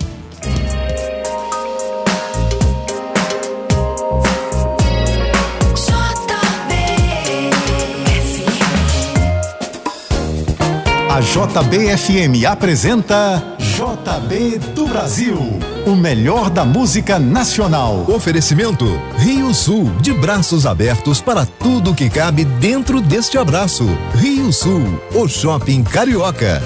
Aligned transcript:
A 11.20 11.22
JBFM 11.22 12.45
apresenta 12.48 13.44
JB 13.59 14.58
do 14.73 14.88
Brasil, 14.88 15.38
o 15.86 15.94
melhor 15.94 16.50
da 16.50 16.64
música 16.64 17.20
nacional. 17.20 18.06
Oferecimento 18.08 18.86
Rio 19.17 19.53
Sul, 19.53 19.92
de 20.00 20.14
braços 20.14 20.66
abertos 20.66 21.20
para 21.20 21.45
tudo 21.45 21.94
que 21.94 22.09
cabe 22.09 22.45
dentro 22.45 23.02
deste 23.02 23.38
abraço. 23.38 23.86
Rio 24.16 24.53
Sul, 24.53 24.81
o 25.14 25.28
shopping 25.28 25.84
carioca. 25.84 26.64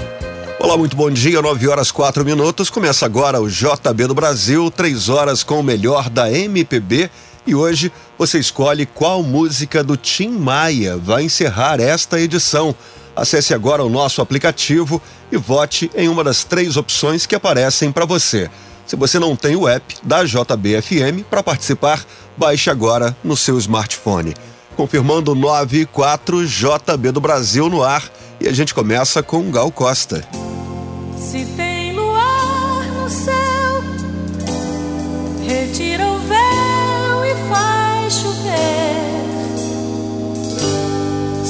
Olá, 0.60 0.76
muito 0.76 0.96
bom 0.96 1.10
dia, 1.10 1.42
9 1.42 1.66
horas 1.66 1.90
4 1.90 2.24
minutos. 2.24 2.70
Começa 2.70 3.04
agora 3.04 3.40
o 3.40 3.50
JB 3.50 4.06
do 4.06 4.14
Brasil, 4.14 4.70
3 4.70 5.08
horas 5.08 5.42
com 5.42 5.58
o 5.58 5.64
melhor 5.64 6.08
da 6.08 6.30
MPB. 6.30 7.10
E 7.44 7.56
hoje 7.56 7.90
você 8.16 8.38
escolhe 8.38 8.86
qual 8.86 9.20
música 9.20 9.82
do 9.82 9.96
Tim 9.96 10.28
Maia 10.28 10.96
vai 10.96 11.24
encerrar 11.24 11.80
esta 11.80 12.20
edição. 12.20 12.72
Acesse 13.16 13.54
agora 13.54 13.84
o 13.84 13.88
nosso 13.88 14.20
aplicativo 14.20 15.00
e 15.30 15.36
vote 15.36 15.90
em 15.94 16.08
uma 16.08 16.24
das 16.24 16.44
três 16.44 16.76
opções 16.76 17.26
que 17.26 17.34
aparecem 17.34 17.92
para 17.92 18.04
você. 18.04 18.50
Se 18.86 18.96
você 18.96 19.18
não 19.18 19.34
tem 19.34 19.56
o 19.56 19.68
app 19.68 19.96
da 20.02 20.24
JBFM 20.24 21.24
para 21.28 21.42
participar, 21.42 22.04
baixe 22.36 22.68
agora 22.68 23.16
no 23.22 23.36
seu 23.36 23.56
smartphone. 23.58 24.34
Confirmando 24.76 25.34
94 25.34 26.46
JB 26.46 27.12
do 27.12 27.20
Brasil 27.20 27.68
no 27.68 27.82
ar 27.82 28.10
e 28.40 28.48
a 28.48 28.52
gente 28.52 28.74
começa 28.74 29.22
com 29.22 29.50
Gal 29.50 29.70
Costa. 29.70 30.26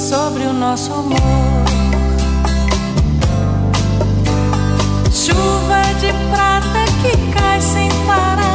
Sobre 0.05 0.43
o 0.43 0.53
nosso 0.53 0.93
amor. 0.93 1.17
Chuva 5.11 5.81
de 5.99 6.13
prata 6.29 6.85
que 7.01 7.17
cai 7.33 7.59
sem 7.59 7.89
parar, 8.05 8.54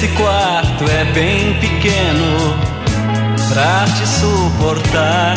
Esse 0.00 0.06
quarto 0.10 0.84
é 0.88 1.04
bem 1.06 1.54
pequeno 1.54 2.56
pra 3.48 3.84
te 3.84 4.06
suportar. 4.06 5.36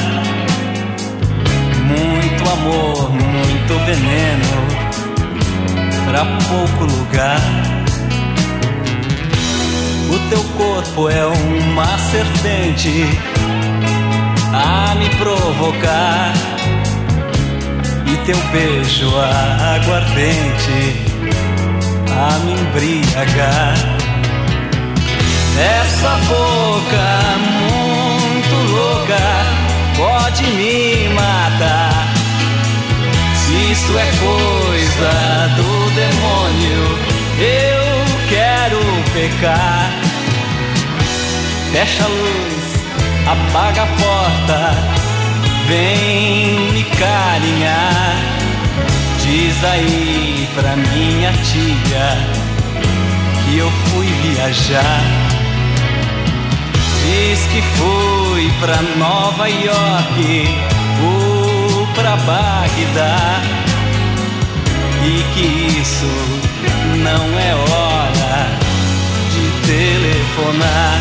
Muito 1.88 2.48
amor, 2.48 3.12
muito 3.12 3.80
veneno 3.88 4.68
pra 6.06 6.24
pouco 6.48 6.84
lugar. 6.84 7.42
O 10.12 10.30
teu 10.30 10.44
corpo 10.56 11.10
é 11.10 11.26
uma 11.26 11.98
serpente 11.98 13.10
a 14.54 14.94
me 14.94 15.10
provocar. 15.16 16.34
E 18.06 18.16
teu 18.28 18.38
beijo 18.52 19.10
aguardente 19.18 21.02
a 22.12 22.38
me 22.46 22.52
embriagar. 22.62 24.01
Essa 25.62 26.18
boca 26.28 27.08
muito 27.62 28.56
louca 28.72 29.20
pode 29.96 30.44
me 30.54 31.08
matar. 31.10 32.12
Se 33.36 33.72
isso 33.72 33.96
é 33.96 34.06
coisa 34.18 35.12
do 35.56 35.92
demônio, 35.94 36.98
eu 37.38 37.84
quero 38.28 38.80
pecar. 39.14 39.92
Fecha 41.72 42.06
a 42.06 42.08
luz, 42.08 42.64
apaga 43.28 43.84
a 43.84 43.88
porta, 43.88 44.74
vem 45.68 46.72
me 46.72 46.84
carinhar. 46.86 48.16
Diz 49.22 49.64
aí 49.64 50.50
pra 50.56 50.76
minha 50.76 51.32
tia 51.44 52.18
que 53.46 53.60
eu 53.60 53.70
fui 53.70 54.08
viajar. 54.24 55.21
Diz 57.04 57.40
que 57.48 57.62
fui 57.78 58.52
pra 58.60 58.80
Nova 58.98 59.48
York 59.50 60.48
ou 61.04 61.88
pra 61.96 62.16
Bagdá 62.18 63.42
e 65.04 65.24
que 65.34 65.80
isso 65.82 66.06
não 66.98 67.40
é 67.40 67.56
hora 67.56 68.50
de 69.34 69.50
telefonar. 69.68 71.00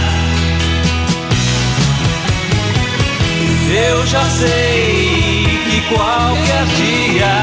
Eu 3.71 4.07
já 4.07 4.25
sei 4.25 5.47
que 5.71 5.81
qualquer 5.95 6.65
dia 6.77 7.43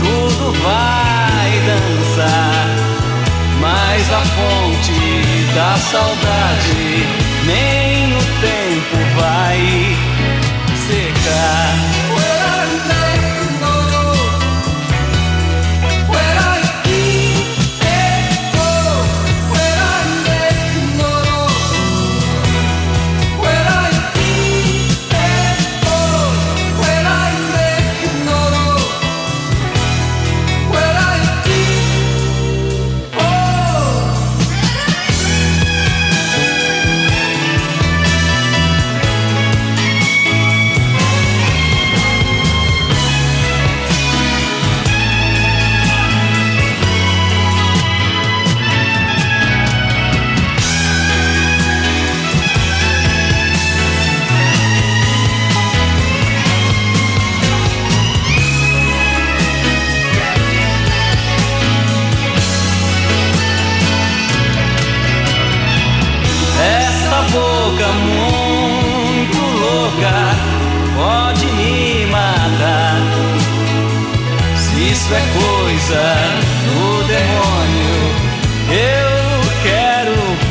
tudo 0.00 0.52
vai 0.62 1.50
dançar, 1.66 2.66
mas 3.60 4.12
a 4.12 4.20
fonte 4.20 5.54
da 5.54 5.76
saudade 5.76 7.25
nem 7.46 8.12
o 8.12 8.20
tempo 8.40 8.96
vai 9.16 9.96
secar. 10.86 11.65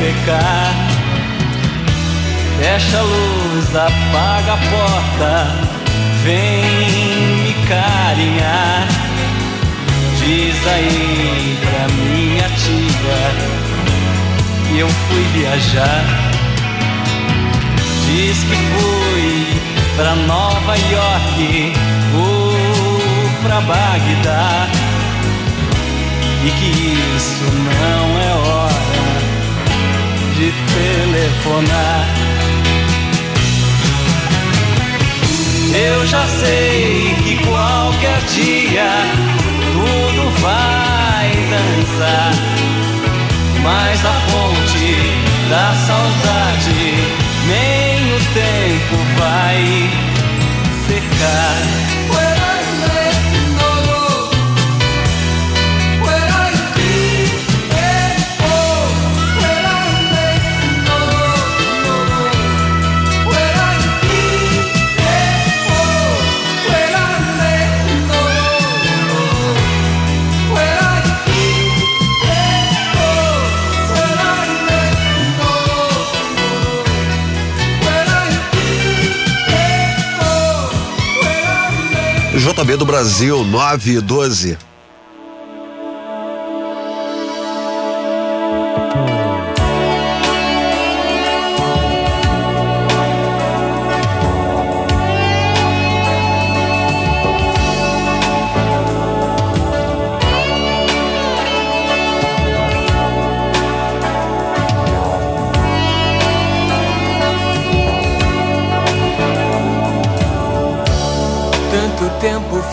Pecar. 0.06 0.72
Fecha 2.58 2.98
a 2.98 3.02
luz, 3.02 3.74
apaga 3.74 4.52
a 4.52 4.58
porta, 4.72 5.46
vem 6.22 7.40
me 7.42 7.54
carinhar. 7.66 8.86
Diz 10.18 10.56
aí 10.66 11.58
pra 11.60 11.88
minha 11.94 12.48
tia 12.50 13.20
que 14.68 14.78
eu 14.78 14.88
fui 14.88 15.22
viajar. 15.34 16.04
Diz 18.06 18.38
que 18.38 18.56
fui 18.72 19.60
pra 19.96 20.14
Nova 20.14 20.76
York 20.76 21.72
ou 22.14 23.00
pra 23.42 23.60
Bagdá. 23.60 24.68
E 26.44 26.50
que 26.50 27.16
isso 27.16 27.44
não 27.44 28.20
é 28.20 28.48
hora 28.48 28.75
de 30.36 30.52
telefonar. 30.74 32.06
Eu 35.74 36.06
já 36.06 36.24
sei 36.26 37.14
que 37.24 37.36
qualquer 37.46 38.20
dia 38.34 38.90
tudo 39.72 40.30
vai 40.40 41.30
dançar 41.50 42.56
mas 43.66 44.04
a 44.04 44.12
fonte 44.30 44.94
da 45.50 45.74
saudade 45.74 46.94
nem 47.48 48.14
o 48.14 48.18
tempo 48.32 48.96
vai 49.18 49.90
secar. 50.86 51.85
JB 82.66 82.78
do 82.78 82.84
Brasil, 82.84 83.44
9 83.44 83.92
e 83.92 84.00
12. 84.00 84.58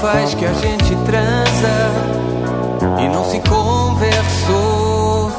Faz 0.03 0.33
que 0.33 0.45
a 0.45 0.51
gente 0.51 0.93
transa 1.05 1.91
e 2.99 3.07
não 3.07 3.23
se 3.23 3.39
conversou? 3.39 5.31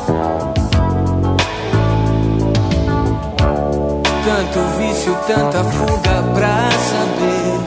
Tanto 4.24 4.60
vício, 4.78 5.14
tanta 5.26 5.62
fuga 5.64 6.22
pra 6.34 6.70
saber 6.80 7.60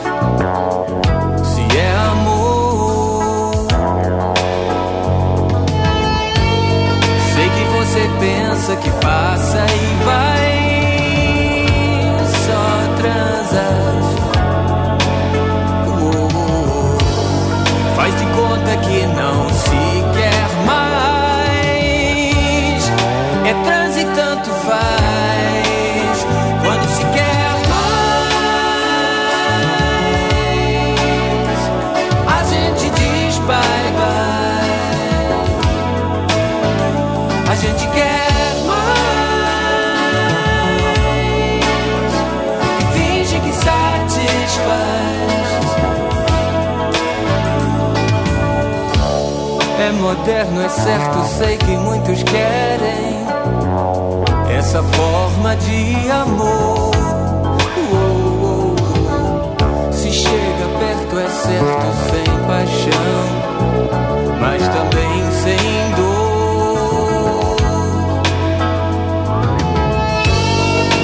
se 1.46 1.78
é 1.78 1.92
amor. 2.12 3.68
Sei 7.36 7.48
que 7.48 7.64
você 7.78 8.10
pensa 8.20 8.76
que 8.76 8.90
passa 9.06 9.37
É 49.88 49.92
moderno, 49.94 50.62
é 50.62 50.68
certo, 50.68 51.26
sei 51.38 51.56
que 51.56 51.78
muitos 51.78 52.22
querem 52.24 53.26
essa 54.54 54.84
forma 54.84 55.56
de 55.56 56.12
amor. 56.12 56.92
Se 59.94 60.12
chega 60.12 60.68
perto, 60.78 61.18
é 61.18 61.30
certo, 61.30 61.86
sem 62.10 62.26
paixão, 62.48 63.24
mas 64.42 64.62
também 64.68 65.32
sem 65.32 65.92
dor. 65.96 67.56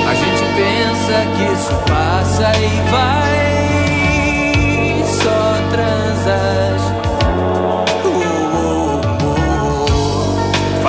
A 0.10 0.14
gente 0.14 0.44
pensa 0.58 1.16
que 1.38 1.44
isso 1.54 1.74
passa 1.88 2.52
e 2.60 2.68
vai, 2.92 3.33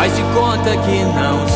Faz 0.05 0.17
de 0.17 0.23
conta 0.35 0.77
que 0.83 1.03
não 1.03 1.49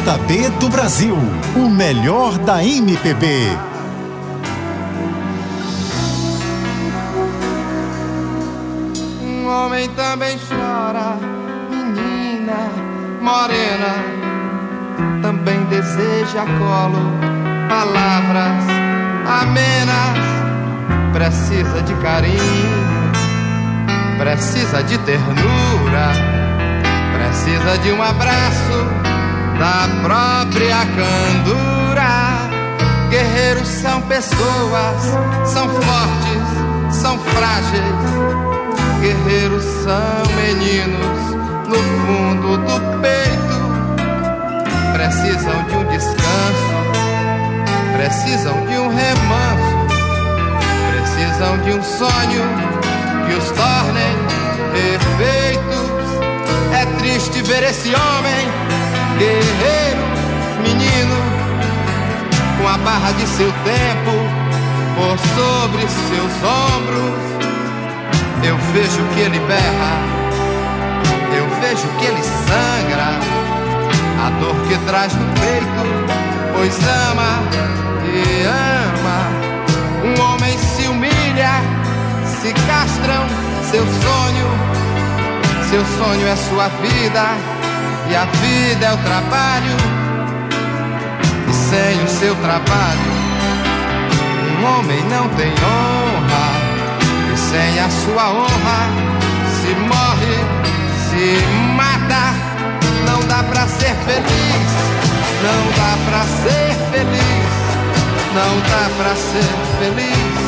JB 0.00 0.48
do 0.58 0.70
Brasil, 0.70 1.14
o 1.54 1.68
melhor 1.68 2.38
da 2.38 2.64
MPB. 2.64 3.26
Um 9.22 9.46
homem 9.46 9.90
também 9.90 10.38
chora, 10.48 11.18
menina 11.68 12.56
morena, 13.20 13.94
também 15.20 15.62
deseja 15.64 16.46
colo, 16.46 17.12
palavras 17.68 18.64
amenas, 19.42 21.12
precisa 21.12 21.82
de 21.82 21.94
carinho, 21.96 23.12
precisa 24.18 24.82
de 24.82 24.96
ternura, 25.00 26.10
precisa 27.12 27.76
de 27.82 27.92
um 27.92 28.02
abraço 28.02 29.19
da 29.60 29.86
própria 30.02 30.78
candura. 30.96 32.10
Guerreiros 33.10 33.68
são 33.68 34.00
pessoas, 34.02 35.02
são 35.44 35.68
fortes, 35.68 36.96
são 36.96 37.18
frágeis. 37.18 38.00
Guerreiros 39.02 39.64
são 39.84 40.34
meninos 40.34 41.20
no 41.68 41.76
fundo 41.76 42.56
do 42.56 43.00
peito. 43.02 43.60
Precisam 44.94 45.62
de 45.64 45.74
um 45.76 45.84
descanso, 45.88 46.70
precisam 47.96 48.66
de 48.66 48.78
um 48.78 48.88
remanso, 48.88 49.76
precisam 50.90 51.58
de 51.58 51.72
um 51.72 51.82
sonho 51.82 52.44
que 53.26 53.34
os 53.34 53.50
tornem 53.50 54.16
perfeitos. 54.72 55.90
É 56.72 56.86
triste 56.98 57.42
ver 57.42 57.62
esse 57.64 57.88
homem, 57.88 58.69
guerreiro, 59.20 60.02
menino, 60.62 61.16
com 62.56 62.66
a 62.66 62.78
barra 62.78 63.12
de 63.12 63.26
seu 63.26 63.52
tempo 63.52 64.12
por 64.96 65.18
sobre 65.36 65.82
seus 66.08 66.32
ombros. 66.42 67.20
Eu 68.42 68.56
vejo 68.72 69.02
que 69.14 69.20
ele 69.20 69.38
berra, 69.40 69.92
eu 71.36 71.46
vejo 71.60 71.86
que 71.98 72.06
ele 72.06 72.22
sangra, 72.22 73.10
a 74.24 74.30
dor 74.40 74.56
que 74.66 74.78
traz 74.86 75.12
no 75.14 75.26
peito, 75.34 75.82
pois 76.56 76.78
ama 77.10 77.42
e 78.06 78.42
ama. 78.46 79.20
Um 80.02 80.22
homem 80.22 80.56
se 80.56 80.88
humilha, 80.88 81.60
se 82.24 82.54
castram 82.54 83.26
seu 83.70 83.84
sonho, 83.84 84.48
seu 85.68 85.84
sonho 85.98 86.26
é 86.26 86.36
sua 86.36 86.68
vida, 86.80 87.59
e 88.10 88.16
a 88.16 88.24
vida 88.24 88.86
é 88.86 88.92
o 88.92 88.96
trabalho. 88.98 89.76
E 91.48 91.52
sem 91.52 92.04
o 92.04 92.08
seu 92.08 92.34
trabalho. 92.36 93.10
Um 94.58 94.64
homem 94.64 95.00
não 95.04 95.28
tem 95.30 95.52
honra, 95.52 96.46
e 97.32 97.38
sem 97.38 97.78
a 97.78 97.88
sua 97.88 98.30
honra 98.30 98.80
se 99.60 99.74
morre, 99.88 100.36
se 101.08 101.24
mata. 101.76 102.34
Não 103.06 103.20
dá 103.28 103.42
pra 103.44 103.66
ser 103.66 103.94
feliz, 104.04 104.70
não 105.42 105.60
dá 105.78 105.92
pra 106.06 106.22
ser 106.42 106.74
feliz, 106.90 107.50
não 108.34 108.52
dá 108.68 108.90
pra 108.98 109.14
ser 109.14 109.54
feliz, 109.78 110.40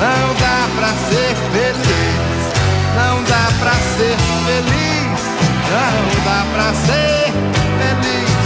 não 0.00 0.34
dá 0.34 0.58
pra 0.76 0.90
ser 1.08 1.32
feliz, 1.52 2.40
não 2.96 3.14
dá 3.24 3.44
pra 3.60 3.72
ser 3.72 4.16
feliz, 4.46 4.89
não 5.70 6.24
dá 6.24 6.44
pra 6.52 6.74
ser 6.74 7.32
feliz, 7.78 8.40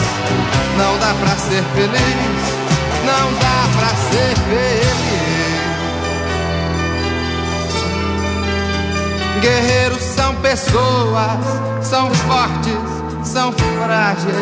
não 0.77 0.99
dá 0.99 1.15
pra 1.21 1.35
ser 1.37 1.65
feliz, 1.75 2.43
não 3.05 3.33
dá 3.41 3.59
pra 3.79 3.89
ser 4.11 4.35
feliz. 4.49 5.05
Guerreiros 9.41 10.03
são 10.03 10.35
pessoas, 10.37 11.45
são 11.83 12.11
fortes, 12.15 13.29
são 13.31 13.53
frágeis. 13.53 14.35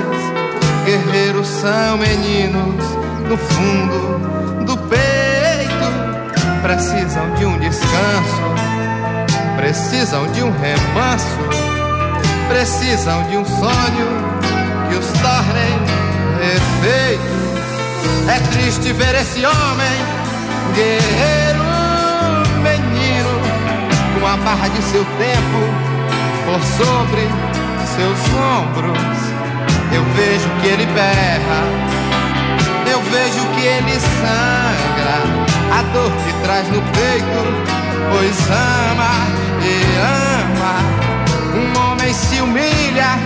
Guerreiros 0.84 1.46
são 1.46 1.98
meninos 1.98 2.84
no 3.28 3.36
fundo 3.36 4.64
do 4.64 4.76
peito. 4.76 5.02
Precisam 6.62 7.30
de 7.34 7.44
um 7.44 7.58
descanso, 7.58 8.42
precisam 9.56 10.26
de 10.32 10.42
um 10.42 10.52
remanso, 10.52 11.81
precisam 12.52 13.22
de 13.30 13.38
um 13.38 13.44
sonho 13.46 14.08
que 14.88 14.96
os 14.96 15.06
tornem 15.06 15.78
perfeitos. 16.38 17.26
É 18.28 18.38
triste 18.52 18.92
ver 18.92 19.14
esse 19.14 19.44
homem, 19.44 19.96
guerreiro, 20.74 21.64
menino, 22.62 23.30
com 24.20 24.26
a 24.26 24.36
barra 24.36 24.68
de 24.68 24.82
seu 24.82 25.02
tempo 25.02 25.60
por 26.44 26.60
sobre 26.76 27.22
seus 27.96 28.20
ombros. 28.36 29.18
Eu 29.90 30.04
vejo 30.14 30.48
que 30.60 30.66
ele 30.68 30.86
berra, 30.86 31.62
eu 32.90 33.00
vejo 33.00 33.46
que 33.54 33.66
ele 33.66 33.98
sangra, 33.98 35.16
a 35.78 35.82
dor 35.94 36.10
que 36.10 36.32
traz 36.44 36.68
no 36.68 36.82
peito, 36.82 37.40
pois 38.10 38.50
ama 38.50 39.10
e 39.62 39.72
ama. 39.96 40.91
Homem 42.12 42.24
se 42.28 42.40
humilha, 42.42 43.18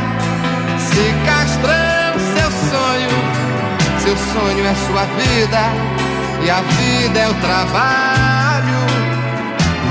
se 0.78 1.12
castrão 1.26 2.14
seu 2.34 2.50
sonho. 2.70 3.10
Seu 3.98 4.16
sonho 4.16 4.64
é 4.64 4.74
sua 4.86 5.04
vida 5.16 5.60
e 6.44 6.48
a 6.48 6.60
vida 6.60 7.18
é 7.18 7.28
o 7.28 7.34
trabalho. 7.34 8.86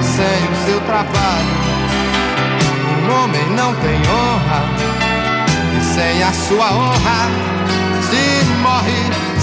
Sem 0.02 0.50
o 0.50 0.66
seu 0.66 0.80
trabalho, 0.82 1.56
um 3.04 3.24
homem 3.24 3.46
não 3.50 3.76
tem 3.76 4.00
honra. 4.08 4.64
E 5.78 5.84
sem 5.94 6.24
a 6.24 6.32
sua 6.32 6.72
honra, 6.72 7.30
se 8.10 8.46
morre, 8.62 9.35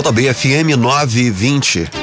JBFM 0.00 0.76
920. 0.76 1.99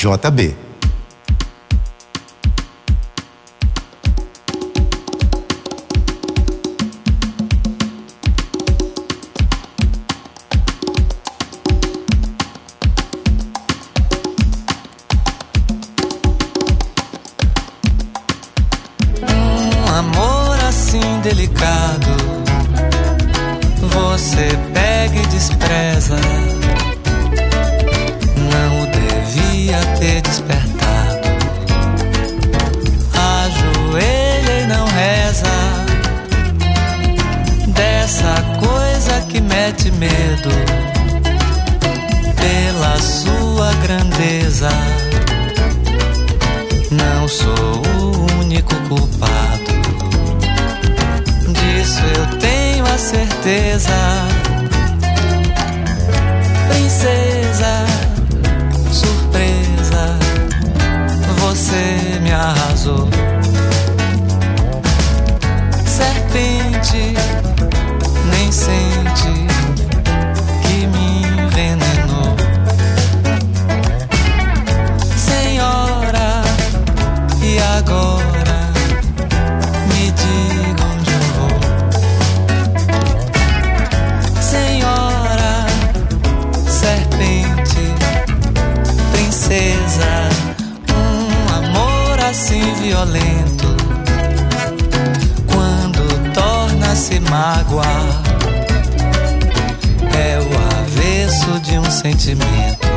JB. 0.00 0.69
Serpente, 66.82 67.14
nem 68.30 68.50
sente 68.50 69.59
mágoa, 97.28 97.84
é 100.16 100.38
o 100.38 100.80
avesso 100.80 101.60
de 101.60 101.78
um 101.78 101.90
sentimento. 101.90 102.88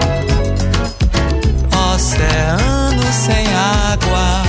Oceano 1.94 3.04
sem 3.12 3.46
água, 3.92 4.44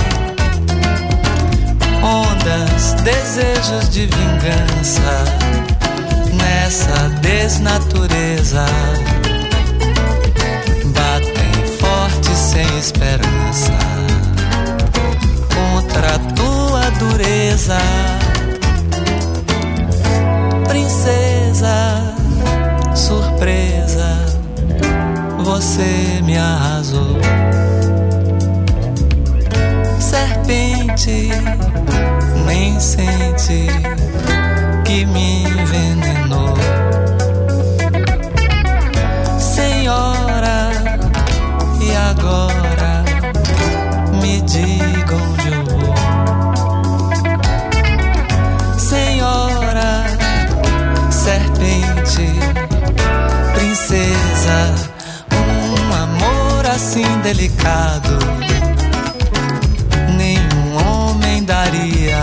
ondas, 2.01 2.93
desejos 3.03 3.89
de 3.89 4.07
vingança. 4.07 5.25
Nessa 6.33 7.09
desnatureza. 7.21 8.65
Batem 10.93 11.77
forte 11.79 12.29
sem 12.35 12.77
esperança 12.77 13.84
você 25.75 26.21
me 26.23 26.37
arrasou. 26.37 27.17
Serpente, 29.99 31.29
nem 32.45 32.79
sente 32.79 33.67
assim 56.75 57.05
delicado 57.21 58.19
nenhum 60.17 60.75
homem 60.75 61.41
daria. 61.43 62.19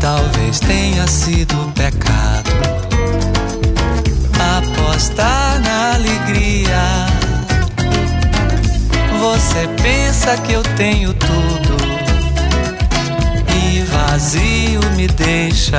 Talvez 0.00 0.60
tenha 0.60 1.06
sido 1.08 1.72
pecado 1.74 2.50
apostar 4.58 5.60
na 5.60 5.94
alegria. 5.94 7.06
Você 9.18 9.68
pensa 9.82 10.36
que 10.38 10.52
eu 10.52 10.62
tenho 10.76 11.12
tudo 11.14 11.76
e 13.60 13.82
vazio 13.82 14.80
me 14.96 15.08
deixa. 15.08 15.78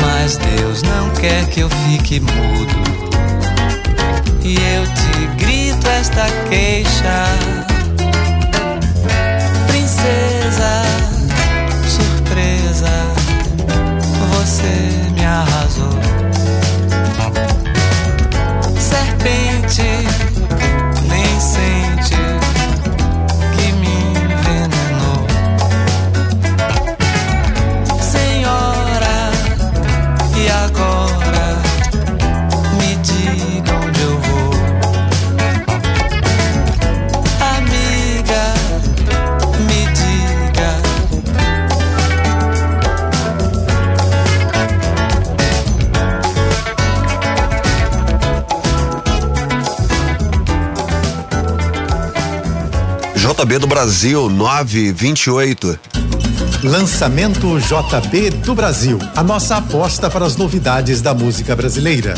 Mas 0.00 0.36
Deus 0.36 0.80
não 0.82 1.10
quer 1.10 1.44
que 1.46 1.60
eu 1.60 1.68
fique 1.68 2.20
mudo. 2.20 2.99
E 4.42 4.54
eu 4.54 4.84
te 4.94 5.44
grito 5.44 5.86
esta 5.88 6.26
queixa. 6.48 7.26
Princesa, 9.66 10.82
surpresa, 11.86 12.90
você 14.30 15.10
me 15.12 15.24
arrasou. 15.24 15.98
Serpente, 18.78 20.29
JB 53.30 53.60
do 53.60 53.68
Brasil 53.68 54.28
928. 54.28 55.78
Lançamento 56.64 57.60
JB 57.60 58.30
do 58.30 58.56
Brasil. 58.56 58.98
A 59.14 59.22
nossa 59.22 59.58
aposta 59.58 60.10
para 60.10 60.26
as 60.26 60.34
novidades 60.34 61.00
da 61.00 61.14
música 61.14 61.54
brasileira. 61.54 62.14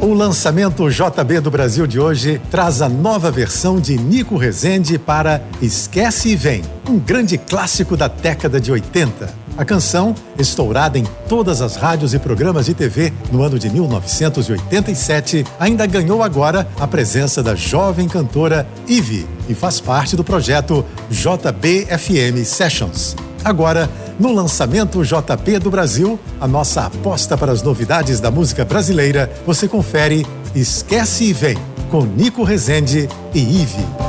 O 0.00 0.14
lançamento 0.14 0.88
JB 0.88 1.40
do 1.40 1.50
Brasil 1.50 1.88
de 1.88 1.98
hoje 1.98 2.40
traz 2.52 2.80
a 2.80 2.88
nova 2.88 3.32
versão 3.32 3.80
de 3.80 3.98
Nico 3.98 4.36
Rezende 4.36 4.96
para 4.96 5.42
Esquece 5.60 6.28
e 6.28 6.36
Vem, 6.36 6.62
um 6.88 6.96
grande 6.96 7.36
clássico 7.36 7.96
da 7.96 8.06
década 8.06 8.60
de 8.60 8.70
80. 8.70 9.37
A 9.58 9.64
canção, 9.64 10.14
estourada 10.38 11.00
em 11.00 11.04
todas 11.28 11.60
as 11.60 11.74
rádios 11.74 12.14
e 12.14 12.18
programas 12.20 12.66
de 12.66 12.74
TV 12.74 13.12
no 13.32 13.42
ano 13.42 13.58
de 13.58 13.68
1987, 13.68 15.44
ainda 15.58 15.84
ganhou 15.84 16.22
agora 16.22 16.68
a 16.78 16.86
presença 16.86 17.42
da 17.42 17.56
jovem 17.56 18.06
cantora 18.06 18.68
Ivy 18.86 19.26
e 19.48 19.54
faz 19.54 19.80
parte 19.80 20.14
do 20.14 20.22
projeto 20.22 20.86
JBFM 21.10 22.44
Sessions. 22.44 23.16
Agora, 23.44 23.90
no 24.16 24.32
lançamento 24.32 25.02
JB 25.02 25.58
do 25.58 25.72
Brasil, 25.72 26.20
a 26.40 26.46
nossa 26.46 26.82
aposta 26.86 27.36
para 27.36 27.50
as 27.50 27.60
novidades 27.60 28.20
da 28.20 28.30
música 28.30 28.64
brasileira, 28.64 29.28
você 29.44 29.66
confere 29.66 30.24
Esquece 30.54 31.24
e 31.24 31.32
Vem, 31.32 31.58
com 31.90 32.02
Nico 32.02 32.44
Rezende 32.44 33.08
e 33.34 33.40
Ivy. 33.40 34.07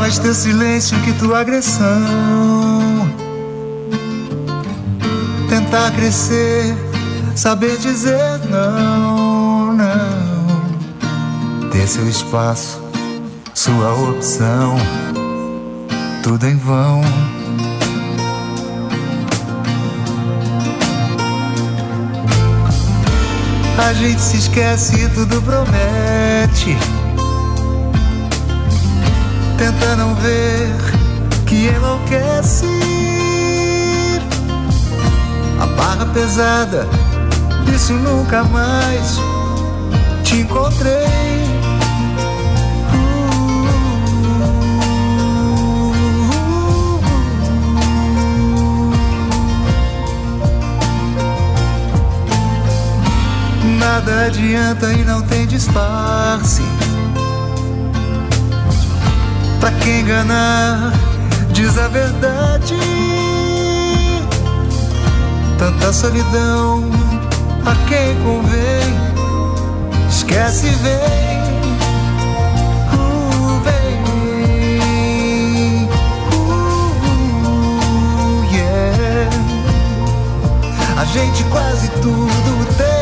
Mais 0.00 0.18
teu 0.18 0.34
silêncio 0.34 0.98
que 1.02 1.12
tua 1.12 1.40
agressão. 1.40 2.00
tentar 5.70 5.90
crescer, 5.92 6.74
saber 7.36 7.76
dizer 7.76 8.40
não, 8.48 9.74
não. 9.74 11.70
Ter 11.70 11.86
seu 11.86 12.08
espaço, 12.08 12.80
sua 13.54 13.92
opção, 14.10 14.74
tudo 16.22 16.46
em 16.46 16.56
vão. 16.56 17.02
A 23.78 23.92
gente 23.92 24.20
se 24.20 24.38
esquece 24.38 25.04
e 25.04 25.08
tudo 25.10 25.42
promete. 25.42 26.99
Tenta 29.60 29.94
não 29.94 30.14
ver 30.14 30.74
que 31.44 31.66
enlouquece. 31.66 32.64
A 35.60 35.66
barra 35.66 36.06
pesada, 36.14 36.88
isso 37.70 37.92
nunca 37.92 38.42
mais 38.42 39.18
te 40.24 40.36
encontrei. 40.36 41.04
Nada 53.78 54.24
adianta 54.24 54.90
e 54.90 55.04
não 55.04 55.20
tem 55.20 55.46
disfarce. 55.46 56.62
Pra 59.60 59.70
quem 59.72 60.00
enganar, 60.00 60.92
diz 61.52 61.76
a 61.76 61.88
verdade. 61.88 62.74
Tanta 65.58 65.92
solidão, 65.92 66.90
a 67.66 67.74
quem 67.86 68.16
convém, 68.24 68.96
esquece 70.08 70.68
e 70.68 70.70
vem. 70.70 71.40
Uh. 72.94 73.60
Uh. 76.34 76.60
A 80.98 81.04
gente 81.04 81.44
quase 81.44 81.88
tudo 82.00 82.66
tem. 82.78 83.00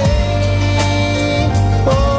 Dói 1.84 2.17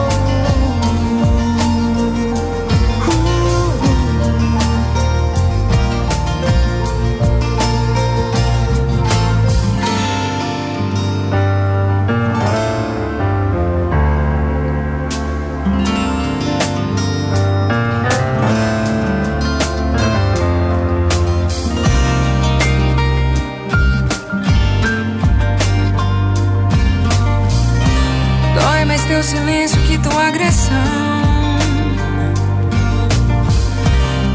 mais 28.99 29.05
teu 29.05 29.23
silêncio 29.23 29.81
que 29.83 29.97
tua 29.97 30.27
agressão. 30.27 30.75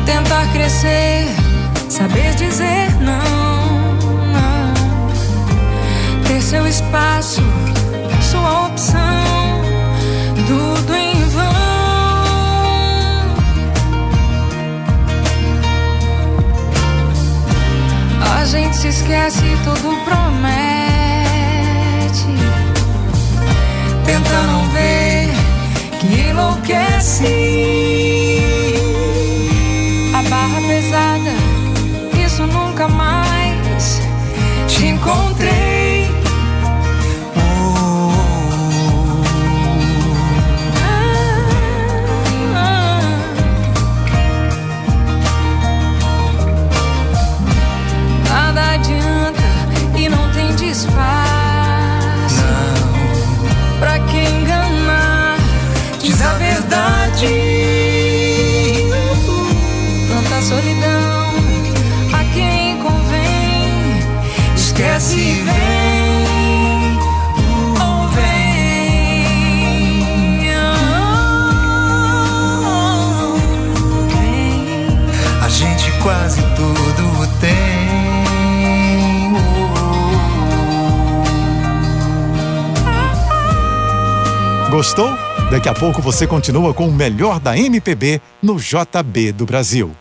Tentar 0.06 0.46
crescer, 0.52 1.26
saber 1.88 2.34
dizer 2.34 2.90
não, 3.00 3.94
não. 4.32 4.74
Ter 6.26 6.40
seu 6.40 6.66
espaço, 6.66 7.42
sua 8.30 8.66
opção, 8.66 9.24
tudo 10.46 10.94
em 10.94 11.24
vão. 11.30 11.44
A 18.40 18.44
gente 18.44 18.76
se 18.76 18.88
esquece 18.88 19.44
tudo 19.64 19.96
promete. 20.04 20.73
Tenta 24.04 24.42
não 24.42 24.68
ver 24.70 25.30
que 25.98 26.28
enlouquece. 26.28 28.13
Gostou? 84.84 85.16
Daqui 85.50 85.66
a 85.66 85.72
pouco 85.72 86.02
você 86.02 86.26
continua 86.26 86.74
com 86.74 86.86
o 86.86 86.92
melhor 86.92 87.40
da 87.40 87.56
MPB 87.56 88.20
no 88.42 88.56
JB 88.56 89.32
do 89.32 89.46
Brasil. 89.46 89.92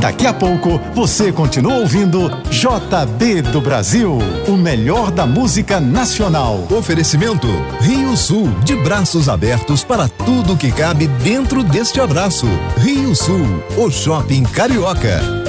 Daqui 0.00 0.24
a 0.24 0.32
pouco 0.32 0.80
você 0.94 1.32
continua 1.32 1.78
ouvindo 1.78 2.30
JB 2.48 3.42
do 3.42 3.60
Brasil, 3.60 4.18
o 4.46 4.52
melhor 4.52 5.10
da 5.10 5.26
música 5.26 5.80
nacional. 5.80 6.64
Oferecimento 6.70 7.48
Rio 7.80 8.16
Sul, 8.16 8.48
de 8.62 8.76
braços 8.76 9.28
abertos 9.28 9.82
para 9.82 10.06
tudo 10.06 10.56
que 10.56 10.70
cabe 10.70 11.08
dentro 11.08 11.64
deste 11.64 12.00
abraço. 12.00 12.46
Rio 12.78 13.16
Sul, 13.16 13.64
o 13.78 13.90
shopping 13.90 14.44
carioca. 14.44 15.41